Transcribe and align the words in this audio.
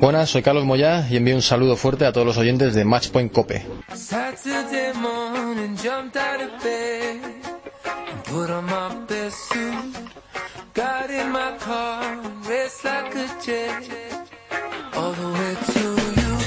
Buenas, 0.00 0.30
soy 0.30 0.40
Carlos 0.40 0.64
Moyá 0.64 1.06
y 1.10 1.18
envío 1.18 1.34
un 1.34 1.42
saludo 1.42 1.76
fuerte 1.76 2.06
a 2.06 2.12
todos 2.12 2.26
los 2.26 2.38
oyentes 2.38 2.72
de 2.72 2.86
Matchpoint 2.86 3.30
Cope. 3.30 3.66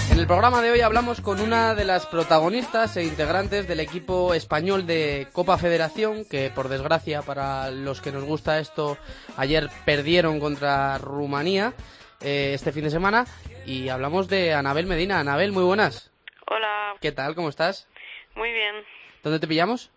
En 0.09 0.20
el 0.20 0.25
programa 0.25 0.61
de 0.63 0.71
hoy 0.71 0.81
hablamos 0.81 1.21
con 1.21 1.39
una 1.39 1.75
de 1.75 1.85
las 1.85 2.07
protagonistas 2.07 2.97
e 2.97 3.04
integrantes 3.04 3.67
del 3.67 3.81
equipo 3.81 4.33
español 4.33 4.88
de 4.88 5.27
Copa 5.31 5.59
Federación, 5.59 6.25
que 6.25 6.49
por 6.49 6.70
desgracia 6.70 7.21
para 7.21 7.70
los 7.70 8.01
que 8.01 8.11
nos 8.11 8.23
gusta 8.23 8.57
esto, 8.57 8.97
ayer 9.38 9.70
perdieron 9.85 10.39
contra 10.39 10.97
Rumanía 10.97 11.75
eh, 12.23 12.53
este 12.53 12.71
fin 12.71 12.83
de 12.83 12.89
semana. 12.89 13.25
Y 13.65 13.89
hablamos 13.89 14.27
de 14.27 14.53
Anabel 14.53 14.87
Medina. 14.87 15.19
Anabel, 15.19 15.51
muy 15.51 15.64
buenas. 15.64 16.11
Hola. 16.47 16.95
¿Qué 17.01 17.11
tal? 17.11 17.36
¿Cómo 17.36 17.50
estás? 17.50 17.87
Muy 18.36 18.51
bien. 18.51 18.83
¿Dónde 19.23 19.39
te 19.39 19.47
pillamos? 19.47 19.91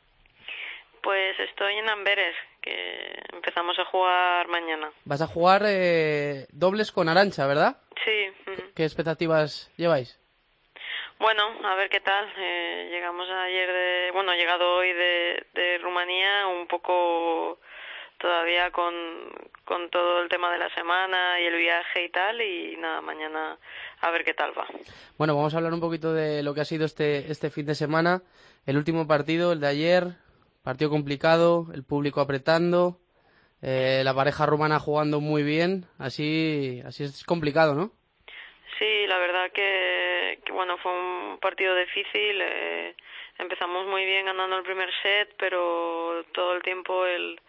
Pues 1.03 1.39
estoy 1.39 1.75
en 1.75 1.89
Amberes, 1.89 2.35
que 2.61 3.15
empezamos 3.33 3.79
a 3.79 3.85
jugar 3.85 4.49
mañana. 4.49 4.91
Vas 5.05 5.23
a 5.23 5.27
jugar 5.27 5.63
eh, 5.67 6.47
dobles 6.51 6.91
con 6.93 7.09
Arancha, 7.09 7.47
¿verdad? 7.47 7.77
Sí. 8.05 8.53
¿Qué 8.75 8.85
expectativas 8.85 9.71
lleváis? 9.77 10.19
Bueno, 11.19 11.45
a 11.65 11.75
ver 11.77 11.89
qué 11.89 12.01
tal. 12.01 12.33
Eh, 12.37 12.89
llegamos 12.91 13.29
ayer 13.31 13.73
de, 13.73 14.11
bueno, 14.13 14.33
he 14.33 14.37
llegado 14.37 14.77
hoy 14.77 14.93
de, 14.93 15.47
de 15.55 15.79
Rumanía 15.79 16.47
un 16.49 16.67
poco 16.67 17.61
todavía 18.19 18.71
con, 18.71 18.95
con 19.65 19.91
todo 19.91 20.23
el 20.23 20.29
tema 20.29 20.53
de 20.53 20.59
la 20.59 20.73
semana 20.75 21.41
y 21.41 21.47
el 21.47 21.57
viaje 21.57 22.05
y 22.05 22.09
tal 22.09 22.41
y 22.41 22.77
nada, 22.77 23.01
mañana 23.01 23.59
a 24.01 24.11
ver 24.11 24.25
qué 24.25 24.35
tal 24.35 24.57
va. 24.57 24.67
Bueno, 25.19 25.37
vamos 25.37 25.55
a 25.55 25.59
hablar 25.59 25.73
un 25.73 25.81
poquito 25.81 26.13
de 26.13 26.43
lo 26.43 26.55
que 26.55 26.61
ha 26.61 26.65
sido 26.65 26.85
este, 26.85 27.31
este 27.31 27.51
fin 27.51 27.67
de 27.67 27.75
semana. 27.75 28.23
El 28.67 28.77
último 28.77 29.07
partido, 29.07 29.53
el 29.53 29.61
de 29.61 29.69
ayer, 29.69 30.05
partido 30.65 30.91
complicado, 30.91 31.67
el 31.75 31.85
público 31.85 32.21
apretando, 32.21 32.99
eh, 33.63 34.03
la 34.05 34.15
pareja 34.15 34.47
rumana 34.47 34.79
jugando 34.79 35.21
muy 35.21 35.43
bien, 35.43 35.85
así, 35.99 36.83
así 36.85 37.05
es 37.05 37.25
complicado, 37.25 37.75
¿no? 37.75 37.93
Sí, 38.79 39.07
la 39.07 39.19
verdad 39.19 39.51
que, 39.53 40.41
que 40.45 40.53
bueno, 40.53 40.77
fue 40.79 40.93
un 40.93 41.39
partido 41.39 41.75
difícil. 41.75 42.41
Eh, 42.43 42.95
empezamos 43.39 43.87
muy 43.87 44.05
bien 44.05 44.27
ganando 44.27 44.59
el 44.59 44.65
primer 44.65 44.91
set, 45.03 45.35
pero 45.39 46.25
todo 46.33 46.55
el 46.55 46.63
tiempo 46.63 47.07
el, 47.07 47.41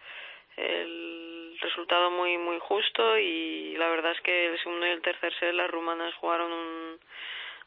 el 0.58 1.58
resultado 1.60 2.10
muy 2.10 2.38
muy 2.38 2.58
justo 2.60 3.18
y 3.18 3.74
la 3.76 3.88
verdad 3.88 4.12
es 4.12 4.20
que 4.20 4.46
el 4.46 4.58
segundo 4.62 4.86
y 4.86 4.90
el 4.90 5.02
tercer 5.02 5.32
set 5.38 5.52
las 5.54 5.70
rumanas 5.70 6.14
jugaron 6.16 6.52
un, 6.52 6.98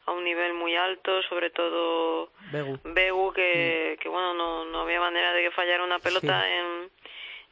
a 0.06 0.12
un 0.12 0.24
nivel 0.24 0.54
muy 0.54 0.74
alto, 0.76 1.22
sobre 1.24 1.50
todo 1.50 2.30
Begu, 2.50 2.78
Begu 2.84 3.32
que, 3.32 3.98
que 4.00 4.08
bueno 4.08 4.34
no, 4.34 4.64
no 4.64 4.80
había 4.82 5.00
manera 5.00 5.32
de 5.32 5.42
que 5.42 5.50
fallara 5.50 5.84
una 5.84 5.98
pelota 5.98 6.42
Sí. 6.46 6.52
en, 6.52 6.90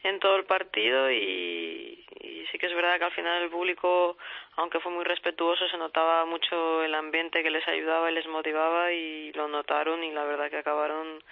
en 0.03 0.19
todo 0.19 0.37
el 0.37 0.45
partido 0.45 1.11
y, 1.11 2.05
y 2.21 2.47
sí 2.51 2.59
que 2.59 2.67
es 2.67 2.75
verdad 2.75 2.99
que 2.99 3.05
al 3.05 3.13
final 3.13 3.43
el 3.43 3.51
público, 3.51 4.17
aunque 4.57 4.81
fue 4.81 4.91
muy 4.93 5.05
respetuoso, 5.05 5.69
se 5.69 5.77
notaba 5.77 6.25
mucho 6.25 6.83
el 6.83 6.95
ambiente 6.95 7.43
que 7.43 7.51
les 7.51 7.67
ayudaba 7.69 8.11
y 8.11 8.15
les 8.15 8.27
motivaba 8.27 8.93
y 8.93 9.31
lo 9.35 9.47
notaron 9.49 10.03
y 10.03 10.11
la 10.13 10.25
verdad 10.25 10.49
que 10.51 10.57
acabaron 10.57 11.23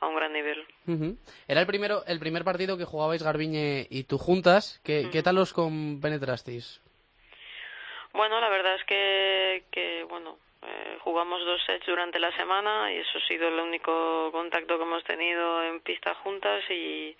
a 0.00 0.06
un 0.06 0.14
gran 0.16 0.32
nivel. 0.32 0.66
Era 1.48 1.60
el 1.60 1.66
primero, 1.66 2.02
el 2.06 2.20
primer 2.20 2.44
partido 2.44 2.78
que 2.78 2.84
jugabais 2.84 3.22
Garbiñe 3.22 3.86
y 3.90 4.04
tú 4.04 4.18
juntas. 4.18 4.80
¿Qué, 4.84 5.08
¿qué 5.12 5.22
tal 5.22 5.38
os 5.38 5.52
compenetrasteis? 5.52 6.80
Bueno, 8.12 8.40
la 8.40 8.48
verdad 8.48 8.74
es 8.76 8.84
que, 8.84 9.64
que 9.70 10.04
bueno, 10.04 10.38
eh, 10.62 10.98
jugamos 11.00 11.44
dos 11.44 11.60
sets 11.66 11.86
durante 11.86 12.18
la 12.18 12.34
semana 12.36 12.92
y 12.92 12.98
eso 12.98 13.18
ha 13.18 13.28
sido 13.28 13.48
el 13.48 13.60
único 13.60 14.30
contacto 14.32 14.76
que 14.76 14.82
hemos 14.82 15.04
tenido 15.04 15.62
en 15.64 15.80
pista 15.80 16.14
juntas 16.14 16.64
y, 16.70 17.16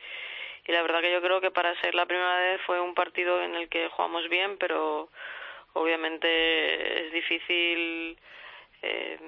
y 0.66 0.72
la 0.72 0.82
verdad 0.82 1.00
que 1.00 1.12
yo 1.12 1.20
creo 1.20 1.40
que 1.40 1.50
para 1.50 1.78
ser 1.80 1.94
la 1.94 2.06
primera 2.06 2.36
vez 2.38 2.60
fue 2.66 2.80
un 2.80 2.94
partido 2.94 3.42
en 3.42 3.54
el 3.54 3.68
que 3.68 3.88
jugamos 3.88 4.28
bien, 4.28 4.56
pero 4.58 5.08
obviamente 5.74 7.06
es 7.06 7.12
difícil 7.12 8.18
eh, 8.82 9.18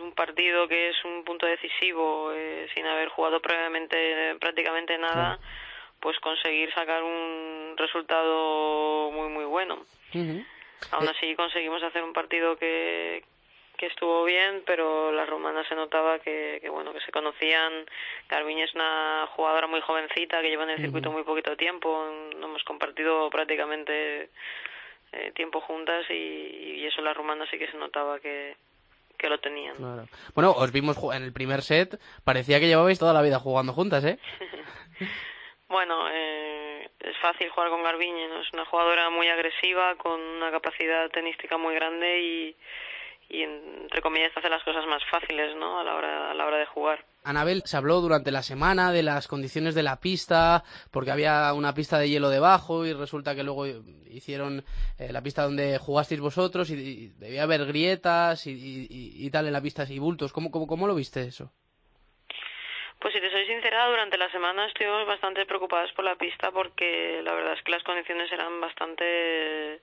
un 0.00 0.12
partido 0.12 0.66
que 0.68 0.88
es 0.90 1.04
un 1.04 1.24
punto 1.24 1.46
decisivo 1.46 2.32
eh, 2.32 2.68
sin 2.74 2.86
haber 2.86 3.08
jugado 3.08 3.40
previamente 3.40 4.34
prácticamente 4.40 4.98
nada, 4.98 5.38
pues 6.00 6.18
conseguir 6.20 6.72
sacar 6.72 7.02
un 7.02 7.74
resultado 7.76 9.10
muy 9.12 9.28
muy 9.28 9.44
bueno. 9.44 9.74
Ujú. 10.14 10.44
Aún 10.92 11.06
Eh, 11.06 11.10
así 11.10 11.34
conseguimos 11.36 11.82
hacer 11.82 12.02
un 12.02 12.12
partido 12.12 12.56
que, 12.56 13.22
que 13.76 13.86
estuvo 13.86 14.24
bien, 14.24 14.62
pero 14.66 15.12
las 15.12 15.28
romanas 15.28 15.66
se 15.68 15.74
notaba 15.74 16.18
que, 16.18 16.58
que 16.60 16.68
bueno 16.70 16.92
que 16.92 17.00
se 17.00 17.12
conocían. 17.12 17.84
Garbiñe 18.28 18.64
es 18.64 18.74
una 18.74 19.26
jugadora 19.36 19.66
muy 19.66 19.80
jovencita 19.80 20.40
que 20.40 20.48
lleva 20.48 20.64
en 20.64 20.70
el 20.70 20.80
circuito 20.80 21.12
muy 21.12 21.22
poquito 21.22 21.56
tiempo. 21.56 22.06
No 22.36 22.46
hemos 22.46 22.64
compartido 22.64 23.28
prácticamente 23.30 24.30
eh, 25.12 25.32
tiempo 25.34 25.60
juntas 25.60 26.06
y, 26.08 26.80
y 26.80 26.86
eso 26.86 27.02
las 27.02 27.16
romanas 27.16 27.48
sí 27.50 27.58
que 27.58 27.70
se 27.70 27.76
notaba 27.76 28.20
que, 28.20 28.56
que 29.20 29.28
lo 29.28 29.38
tenían. 29.38 29.76
Claro. 29.76 30.04
Bueno, 30.34 30.52
os 30.52 30.72
vimos 30.72 30.96
en 31.14 31.22
el 31.22 31.32
primer 31.32 31.62
set, 31.62 32.00
parecía 32.24 32.58
que 32.58 32.66
llevabais 32.66 32.98
toda 32.98 33.12
la 33.12 33.22
vida 33.22 33.38
jugando 33.38 33.72
juntas, 33.72 34.04
¿eh? 34.04 34.18
Bueno, 35.68 36.08
eh, 36.10 36.90
es 36.98 37.16
fácil 37.18 37.48
jugar 37.50 37.70
con 37.70 37.84
Garbiñe, 37.84 38.26
¿no? 38.26 38.40
Es 38.40 38.52
una 38.52 38.64
jugadora 38.64 39.08
muy 39.08 39.28
agresiva, 39.28 39.94
con 39.94 40.20
una 40.20 40.50
capacidad 40.50 41.08
tenística 41.10 41.58
muy 41.58 41.76
grande 41.76 42.20
y, 42.20 42.56
y 43.30 43.42
entre 43.42 44.02
comillas 44.02 44.36
hace 44.36 44.48
las 44.50 44.62
cosas 44.64 44.84
más 44.86 45.02
fáciles, 45.10 45.56
¿no? 45.56 45.78
A 45.80 45.84
la 45.84 45.94
hora, 45.94 46.30
a 46.32 46.34
la 46.34 46.46
hora 46.46 46.58
de 46.58 46.66
jugar. 46.66 47.04
Anabel, 47.22 47.62
se 47.64 47.76
habló 47.76 48.00
durante 48.00 48.30
la 48.30 48.42
semana 48.42 48.92
de 48.92 49.02
las 49.02 49.28
condiciones 49.28 49.74
de 49.74 49.82
la 49.82 50.00
pista, 50.00 50.64
porque 50.90 51.10
había 51.10 51.52
una 51.54 51.74
pista 51.74 51.98
de 51.98 52.08
hielo 52.08 52.28
debajo 52.30 52.84
y 52.86 52.92
resulta 52.92 53.34
que 53.34 53.44
luego 53.44 53.66
hicieron 54.10 54.64
eh, 54.98 55.12
la 55.12 55.22
pista 55.22 55.42
donde 55.44 55.78
jugasteis 55.78 56.20
vosotros 56.20 56.70
y, 56.70 56.74
y 56.74 57.06
debía 57.18 57.42
haber 57.44 57.66
grietas 57.66 58.46
y, 58.46 58.52
y- 58.52 59.26
y 59.26 59.30
tal 59.30 59.46
en 59.46 59.52
la 59.52 59.60
pista 59.60 59.84
y 59.88 59.98
bultos. 59.98 60.32
¿Cómo, 60.32 60.50
cómo, 60.50 60.66
cómo 60.66 60.86
lo 60.86 60.94
viste 60.94 61.20
eso? 61.22 61.52
Pues 63.00 63.14
si 63.14 63.20
te 63.20 63.30
soy 63.30 63.46
sincera, 63.46 63.86
durante 63.88 64.18
la 64.18 64.30
semana 64.30 64.66
estuvimos 64.66 65.06
bastante 65.06 65.46
preocupadas 65.46 65.90
por 65.92 66.04
la 66.04 66.16
pista 66.16 66.50
porque 66.52 67.22
la 67.24 67.32
verdad 67.32 67.54
es 67.54 67.62
que 67.62 67.70
las 67.72 67.82
condiciones 67.82 68.30
eran 68.30 68.60
bastante, 68.60 69.80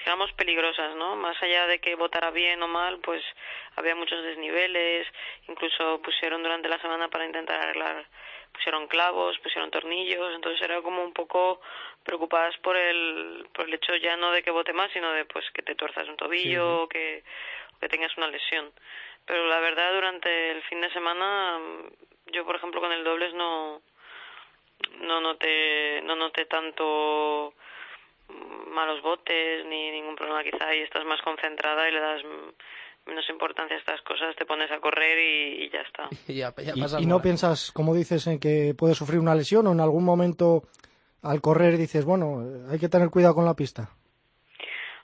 digamos, 0.00 0.32
peligrosas, 0.32 0.94
¿no? 0.96 1.16
Más 1.16 1.40
allá 1.42 1.66
de 1.66 1.80
que 1.80 1.94
votara 1.94 2.30
bien 2.30 2.62
o 2.62 2.68
mal, 2.68 2.98
pues 2.98 3.22
había 3.76 3.94
muchos 3.94 4.22
desniveles, 4.22 5.06
incluso 5.48 6.00
pusieron 6.02 6.42
durante 6.42 6.68
la 6.68 6.80
semana 6.80 7.08
para 7.08 7.26
intentar 7.26 7.60
arreglar, 7.60 8.06
pusieron 8.52 8.86
clavos, 8.86 9.38
pusieron 9.38 9.70
tornillos, 9.70 10.34
entonces 10.34 10.60
era 10.62 10.80
como 10.82 11.02
un 11.02 11.12
poco 11.12 11.60
preocupadas 12.04 12.56
por 12.58 12.76
el, 12.76 13.46
por 13.54 13.66
el 13.66 13.74
hecho 13.74 13.94
ya 13.96 14.16
no 14.16 14.30
de 14.32 14.42
que 14.42 14.50
vote 14.50 14.72
más, 14.72 14.90
sino 14.92 15.12
de 15.12 15.24
pues 15.24 15.44
que 15.52 15.62
te 15.62 15.74
tuerzas 15.74 16.08
un 16.08 16.16
tobillo 16.16 16.82
o 16.82 16.88
que, 16.88 17.24
o 17.76 17.78
que 17.80 17.88
tengas 17.88 18.16
una 18.16 18.28
lesión 18.28 18.72
pero 19.28 19.46
la 19.46 19.60
verdad 19.60 19.92
durante 19.92 20.50
el 20.52 20.62
fin 20.62 20.80
de 20.80 20.90
semana 20.90 21.60
yo 22.32 22.46
por 22.46 22.56
ejemplo 22.56 22.80
con 22.80 22.92
el 22.92 23.04
dobles 23.04 23.34
no 23.34 23.82
no 25.00 25.20
noté 25.20 26.00
no 26.02 26.16
noté 26.16 26.46
tanto 26.46 27.52
malos 28.70 29.02
botes 29.02 29.64
ni 29.66 29.90
ningún 29.90 30.16
problema 30.16 30.42
quizá 30.44 30.74
y 30.74 30.80
estás 30.80 31.04
más 31.04 31.20
concentrada 31.22 31.88
y 31.88 31.92
le 31.92 32.00
das 32.00 32.22
mm, 32.24 33.08
menos 33.10 33.28
importancia 33.30 33.76
a 33.76 33.80
estas 33.80 34.02
cosas 34.02 34.36
te 34.36 34.44
pones 34.46 34.70
a 34.70 34.80
correr 34.80 35.18
y, 35.18 35.64
y 35.64 35.70
ya 35.70 35.80
está 35.80 36.08
Y 36.28 36.34
ya- 36.36 36.54
ya 36.56 36.72
Y, 36.74 36.80
pasa 36.80 37.00
y 37.00 37.06
no 37.06 37.20
piensas, 37.22 37.72
como 37.72 37.94
dices, 37.94 38.26
en 38.26 38.38
que 38.38 38.74
puedes 38.76 38.96
sufrir 38.98 39.18
una 39.20 39.34
lesión 39.34 39.66
o 39.66 39.72
en 39.72 39.80
algún 39.80 40.04
momento 40.04 40.62
al 41.22 41.40
correr 41.40 41.76
dices, 41.76 42.04
bueno, 42.04 42.44
hay 42.70 42.78
que 42.78 42.88
tener 42.88 43.10
cuidado 43.10 43.34
con 43.34 43.44
la 43.44 43.54
pista. 43.54 43.88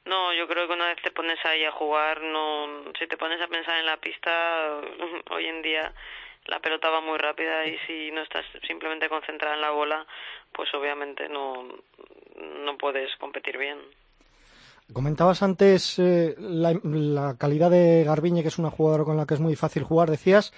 No, 0.05 0.33
yo 0.35 0.47
creo 0.47 0.67
que 0.67 0.75
una 0.75 0.89
vez 0.89 0.99
te 1.03 1.11
pones 1.11 1.39
ahí 1.47 1.65
a 1.65 1.73
jugar, 1.73 2.21
no, 2.23 2.85
si 2.99 3.07
te 3.07 3.17
pones 3.17 3.41
a 3.41 3.49
pensar 3.49 3.79
en 3.79 3.87
la 3.87 3.97
pista, 3.97 4.81
hoy 5.31 5.47
en 5.47 5.63
día 5.63 5.93
la 6.47 6.61
pelota 6.61 6.91
va 6.91 7.01
muy 7.01 7.17
rápida 7.17 7.65
y 7.67 7.79
si 7.87 8.11
no 8.11 8.21
estás 8.21 8.45
simplemente 8.67 9.09
concentrada 9.09 9.55
en 9.55 9.63
la 9.63 9.71
bola, 9.71 10.07
pues 10.53 10.73
obviamente 10.75 11.27
no, 11.31 11.67
no 12.65 12.77
puedes 12.79 13.15
competir 13.17 13.59
bien. 13.59 13.79
Comentabas 14.93 15.43
antes 15.43 15.99
eh, 15.99 16.35
la, 16.39 16.79
la 16.83 17.37
calidad 17.39 17.71
de 17.71 18.05
Garbiñe, 18.05 18.43
que 18.43 18.49
es 18.49 18.59
una 18.59 18.71
jugadora 18.71 19.05
con 19.05 19.17
la 19.17 19.27
que 19.27 19.35
es 19.35 19.41
muy 19.41 19.57
fácil 19.57 19.83
jugar. 19.83 20.11
Decías, 20.11 20.53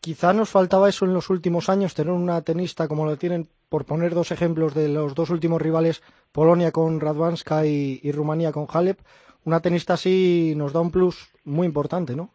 quizá 0.00 0.32
nos 0.32 0.50
faltaba 0.50 0.88
eso 0.88 1.04
en 1.04 1.14
los 1.14 1.30
últimos 1.30 1.68
años, 1.68 1.94
tener 1.94 2.12
una 2.12 2.42
tenista 2.42 2.86
como 2.86 3.06
lo 3.06 3.16
tienen, 3.16 3.48
por 3.68 3.84
poner 3.84 4.14
dos 4.14 4.30
ejemplos 4.30 4.74
de 4.74 4.88
los 4.88 5.14
dos 5.14 5.30
últimos 5.30 5.60
rivales, 5.60 6.02
Polonia 6.30 6.70
con 6.70 7.00
Radwanska 7.00 7.66
y, 7.66 8.00
y 8.02 8.12
Rumanía 8.12 8.52
con 8.52 8.66
Halep. 8.72 9.00
Una 9.44 9.60
tenista 9.60 9.94
así 9.94 10.54
nos 10.56 10.72
da 10.72 10.80
un 10.80 10.92
plus 10.92 11.32
muy 11.44 11.66
importante, 11.66 12.14
¿no? 12.14 12.30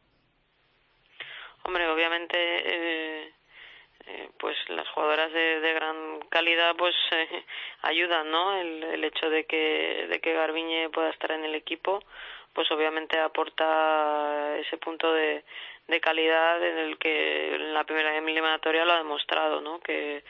Hombre, 1.63 1.87
obviamente, 1.87 2.37
eh, 2.37 2.84
las 4.69 4.87
jugadoras 4.89 5.31
de, 5.31 5.59
de 5.59 5.73
gran 5.73 6.19
calidad 6.29 6.75
pues 6.75 6.95
eh, 7.11 7.43
ayudan 7.81 8.31
no 8.31 8.57
el, 8.57 8.83
el 8.83 9.03
hecho 9.03 9.29
de 9.29 9.45
que 9.45 10.07
de 10.09 10.19
que 10.19 10.33
Garbiñe 10.33 10.89
pueda 10.89 11.09
estar 11.09 11.31
en 11.31 11.45
el 11.45 11.55
equipo 11.55 12.03
pues 12.53 12.71
obviamente 12.71 13.19
aporta 13.19 14.57
ese 14.57 14.77
punto 14.77 15.11
de, 15.13 15.43
de 15.87 15.99
calidad 15.99 16.63
en 16.63 16.77
el 16.77 16.97
que 16.97 17.55
en 17.55 17.73
la 17.73 17.83
primera 17.83 18.17
eliminatoria 18.17 18.85
lo 18.85 18.93
ha 18.93 18.97
demostrado 18.97 19.61
no 19.61 19.79
que 19.79 20.23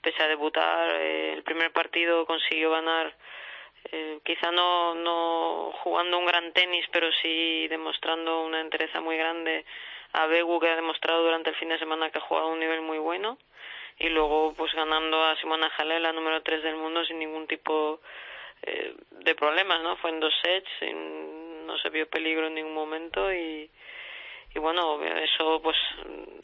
pese 0.00 0.22
a 0.22 0.28
debutar 0.28 0.90
eh, 0.96 1.32
el 1.32 1.42
primer 1.42 1.72
partido 1.72 2.26
consiguió 2.26 2.70
ganar 2.70 3.14
eh, 3.92 4.20
quizá 4.24 4.50
no 4.52 4.94
no 4.94 5.72
jugando 5.82 6.18
un 6.18 6.26
gran 6.26 6.52
tenis 6.52 6.86
pero 6.92 7.10
sí 7.22 7.66
demostrando 7.68 8.42
una 8.42 8.60
entereza 8.60 9.00
muy 9.00 9.16
grande 9.16 9.64
a 10.12 10.26
Begu 10.26 10.60
que 10.60 10.68
ha 10.68 10.76
demostrado 10.76 11.22
durante 11.22 11.50
el 11.50 11.56
fin 11.56 11.68
de 11.68 11.78
semana 11.78 12.10
que 12.10 12.18
ha 12.18 12.22
jugado 12.22 12.48
a 12.48 12.52
un 12.52 12.60
nivel 12.60 12.82
muy 12.82 12.98
bueno 12.98 13.38
y 14.00 14.08
luego 14.08 14.54
pues 14.54 14.72
ganando 14.74 15.22
a 15.22 15.36
Simona 15.36 15.70
Halep 15.76 16.00
la 16.00 16.12
número 16.12 16.42
3 16.42 16.62
del 16.62 16.76
mundo 16.76 17.04
sin 17.04 17.18
ningún 17.18 17.46
tipo 17.46 18.00
eh, 18.62 18.94
de 19.10 19.34
problemas 19.34 19.82
no 19.82 19.96
fue 19.98 20.10
en 20.10 20.20
dos 20.20 20.34
sets 20.42 20.68
sin, 20.80 21.66
no 21.66 21.78
se 21.78 21.90
vio 21.90 22.08
peligro 22.08 22.48
en 22.48 22.54
ningún 22.54 22.74
momento 22.74 23.32
y 23.32 23.70
y 24.52 24.58
bueno, 24.58 25.00
eso 25.02 25.60
pues 25.62 25.76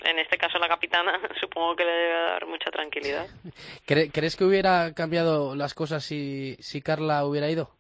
en 0.05 0.19
este 0.20 0.38
caso 0.38 0.58
la 0.58 0.69
capitana 0.69 1.20
supongo 1.41 1.75
que 1.75 1.85
le 1.85 1.91
debe 1.91 2.12
dar 2.12 2.47
mucha 2.47 2.70
tranquilidad. 2.70 3.26
¿Crees 3.87 4.37
que 4.37 4.44
hubiera 4.44 4.94
cambiado 4.94 5.56
las 5.56 5.75
cosas 5.75 6.05
si, 6.05 6.55
si 6.61 6.82
Carla 6.82 7.25
hubiera 7.25 7.50
ido? 7.50 7.70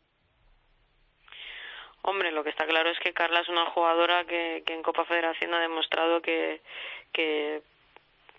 Hombre, 2.02 2.32
lo 2.32 2.42
que 2.44 2.50
está 2.50 2.66
claro 2.66 2.90
es 2.90 2.98
que 3.00 3.12
Carla 3.12 3.40
es 3.40 3.48
una 3.48 3.66
jugadora 3.70 4.24
que, 4.24 4.62
que 4.64 4.74
en 4.74 4.82
Copa 4.82 5.04
Federación 5.04 5.54
ha 5.54 5.60
demostrado 5.60 6.20
que, 6.22 6.60
que, 7.12 7.62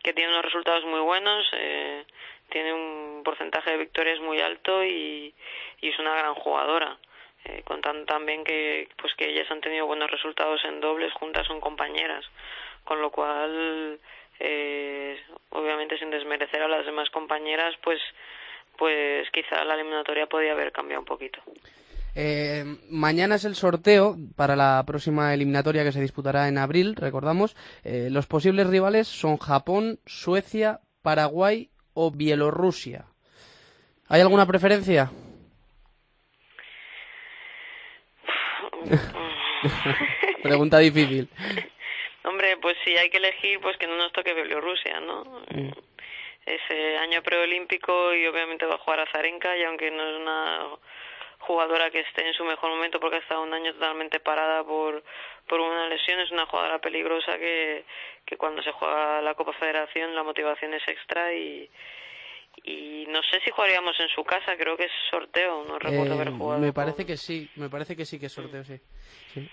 que 0.04 0.14
tiene 0.14 0.32
unos 0.32 0.46
resultados 0.46 0.86
muy 0.86 1.00
buenos, 1.00 1.46
eh, 1.54 2.06
tiene 2.50 2.74
un 2.74 3.22
porcentaje 3.24 3.72
de 3.72 3.78
victorias 3.78 4.20
muy 4.20 4.40
alto 4.40 4.84
y, 4.84 5.34
es 5.82 6.00
una 6.00 6.16
gran 6.16 6.34
jugadora. 6.36 6.98
Eh, 7.46 7.62
contando 7.64 8.06
también 8.06 8.44
que 8.44 8.90
pues 8.98 9.14
que 9.16 9.30
ellas 9.30 9.50
han 9.52 9.62
tenido 9.62 9.86
buenos 9.86 10.10
resultados 10.10 10.66
en 10.66 10.82
dobles 10.82 11.14
juntas 11.14 11.46
son 11.46 11.62
compañeras 11.62 12.26
con 12.84 13.00
lo 13.00 13.12
cual 13.12 14.00
eh, 14.40 15.22
obviamente 15.52 15.98
sin 16.00 16.10
desmerecer 16.10 16.62
a 16.64 16.68
las 16.68 16.86
demás 16.86 17.10
compañeras 17.12 17.76
pues 17.84 18.02
pues 18.76 19.30
quizá 19.32 19.64
la 19.66 19.76
eliminatoria 19.76 20.26
podía 20.26 20.54
haber 20.54 20.72
cambiado 20.72 21.02
un 21.02 21.06
poquito 21.06 21.40
eh, 22.16 22.64
mañana 22.90 23.36
es 23.36 23.46
el 23.46 23.56
sorteo 23.56 24.16
para 24.36 24.56
la 24.56 24.84
próxima 24.86 25.34
eliminatoria 25.34 25.84
que 25.84 25.92
se 25.92 26.02
disputará 26.02 26.48
en 26.48 26.58
abril, 26.58 26.96
recordamos. 26.96 27.56
Eh, 27.84 28.10
los 28.12 28.28
posibles 28.28 28.68
rivales 28.68 29.08
son 29.08 29.38
Japón, 29.38 30.00
Suecia, 30.06 30.80
Paraguay 31.02 31.70
o 31.94 32.12
Bielorrusia. 32.12 33.06
¿Hay 34.10 34.22
alguna 34.22 34.46
preferencia? 34.46 35.12
Pregunta 40.44 40.80
difícil. 40.80 41.30
Hombre, 42.24 42.58
pues 42.62 42.78
si 42.84 42.96
hay 42.98 43.10
que 43.10 43.18
elegir, 43.18 43.60
pues 43.62 43.78
que 43.78 43.88
no 43.88 43.96
nos 43.98 44.12
toque 44.12 44.34
Bielorrusia, 44.34 45.00
¿no? 45.00 45.24
Mm. 45.52 45.72
Ese 46.46 46.98
año 46.98 47.22
preolímpico 47.24 48.14
y 48.14 48.26
obviamente 48.28 48.66
va 48.66 48.76
a 48.76 48.80
jugar 48.80 49.02
a 49.02 49.12
Zarenka 49.12 49.56
y 49.58 49.64
aunque 49.64 49.92
no 49.92 50.10
es 50.10 50.16
una 50.16 50.68
jugadora 51.40 51.90
que 51.92 52.02
esté 52.02 52.28
en 52.28 52.34
su 52.34 52.44
mejor 52.44 52.70
momento 52.72 53.00
porque 53.00 53.18
ha 53.18 53.20
estado 53.20 53.44
un 53.44 53.54
año 53.54 53.74
totalmente 53.74 54.20
parada 54.20 54.64
por, 54.64 55.04
por 55.48 55.60
una 55.60 55.88
lesión, 55.88 56.20
es 56.20 56.32
una 56.32 56.46
jugadora 56.46 56.80
peligrosa 56.80 57.38
que, 57.38 57.86
que 58.26 58.38
cuando 58.38 58.62
se 58.64 58.72
juega 58.72 59.22
la 59.22 59.36
Copa 59.36 59.54
Federación 59.54 60.16
la 60.16 60.24
motivación 60.24 60.74
es 60.74 60.88
extra 60.88 61.34
y, 61.34 61.70
y 62.64 63.06
no 63.10 63.22
sé 63.24 63.40
si 63.42 63.52
jugaríamos 63.52 64.00
en 64.00 64.10
su 64.10 64.24
casa, 64.24 64.58
creo 64.58 64.76
que 64.76 64.86
es 64.86 64.92
sorteo, 65.10 65.64
no 65.68 65.80
recuerdo 65.80 66.14
haber 66.16 66.30
eh, 66.30 66.36
jugado. 66.38 66.60
Me 66.60 66.74
parece 66.74 67.06
que 67.06 67.18
sí, 67.18 67.50
me 67.56 67.70
parece 67.70 67.96
que 67.96 68.06
sí 68.06 68.20
que 68.20 68.26
es 68.26 68.34
sorteo, 68.34 68.64
sí. 68.64 68.80
sí. 69.34 69.50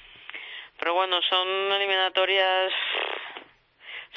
Pero 0.79 0.95
bueno, 0.95 1.21
son 1.29 1.47
eliminatorias, 1.73 2.73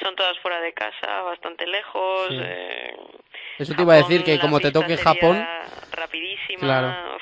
son 0.02 0.16
todas 0.16 0.38
fuera 0.40 0.60
de 0.60 0.72
casa, 0.72 1.22
bastante 1.22 1.66
lejos. 1.66 2.28
Eh, 2.32 2.96
Eso 3.58 3.74
te 3.74 3.82
iba 3.82 3.94
a 3.94 3.98
decir 3.98 4.24
que 4.24 4.40
como 4.40 4.58
te 4.58 4.72
toque 4.72 4.96
Japón, 4.96 5.46
rapidísima. 5.92 6.60
Claro. 6.60 7.18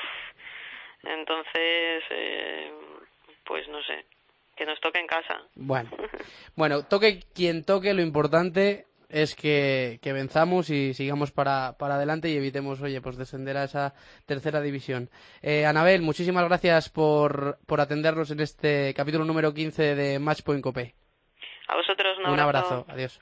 Entonces, 1.07 2.03
eh, 2.09 2.71
pues 3.45 3.67
no 3.69 3.81
sé, 3.83 4.05
que 4.55 4.65
nos 4.65 4.79
toque 4.81 4.99
en 4.99 5.07
casa. 5.07 5.41
Bueno, 5.55 5.89
bueno, 6.55 6.83
toque 6.83 7.21
quien 7.33 7.63
toque, 7.63 7.93
lo 7.93 8.01
importante 8.01 8.85
es 9.09 9.35
que, 9.35 9.99
que 10.01 10.13
venzamos 10.13 10.69
y 10.69 10.93
sigamos 10.93 11.31
para, 11.31 11.77
para, 11.77 11.95
adelante 11.95 12.29
y 12.29 12.35
evitemos, 12.35 12.81
oye, 12.81 13.01
pues 13.01 13.17
descender 13.17 13.57
a 13.57 13.63
esa 13.63 13.93
tercera 14.25 14.61
división. 14.61 15.09
Eh, 15.41 15.65
Anabel, 15.65 16.01
muchísimas 16.01 16.45
gracias 16.45 16.89
por, 16.89 17.57
por 17.65 17.79
atendernos 17.79 18.31
en 18.31 18.41
este 18.41 18.93
capítulo 18.93 19.23
número 19.23 19.53
15 19.53 19.95
de 19.95 20.19
Matchpoint 20.19 20.63
Copé. 20.63 20.95
A 21.69 21.75
vosotros 21.75 22.17
un 22.19 22.25
abrazo. 22.25 22.33
Un 22.33 22.39
abrazo, 22.39 22.85
adiós. 22.89 23.21